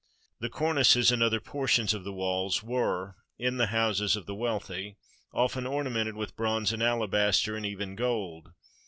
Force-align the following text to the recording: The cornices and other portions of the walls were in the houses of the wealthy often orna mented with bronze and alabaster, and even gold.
The 0.39 0.49
cornices 0.49 1.11
and 1.11 1.21
other 1.21 1.39
portions 1.39 1.93
of 1.93 2.03
the 2.03 2.11
walls 2.11 2.63
were 2.63 3.17
in 3.37 3.57
the 3.57 3.67
houses 3.67 4.15
of 4.15 4.25
the 4.25 4.33
wealthy 4.33 4.97
often 5.31 5.67
orna 5.67 5.91
mented 5.91 6.15
with 6.15 6.35
bronze 6.35 6.73
and 6.73 6.81
alabaster, 6.81 7.55
and 7.55 7.67
even 7.67 7.95
gold. 7.95 8.49